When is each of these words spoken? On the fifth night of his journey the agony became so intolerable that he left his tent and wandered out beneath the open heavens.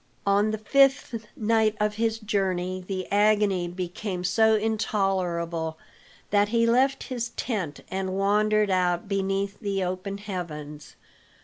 On 0.25 0.49
the 0.49 0.57
fifth 0.57 1.27
night 1.37 1.75
of 1.79 1.93
his 1.93 2.17
journey 2.17 2.83
the 2.87 3.05
agony 3.11 3.67
became 3.67 4.23
so 4.23 4.55
intolerable 4.55 5.77
that 6.31 6.47
he 6.47 6.65
left 6.65 7.03
his 7.03 7.29
tent 7.37 7.81
and 7.91 8.17
wandered 8.17 8.71
out 8.71 9.07
beneath 9.07 9.59
the 9.59 9.83
open 9.83 10.17
heavens. 10.17 10.95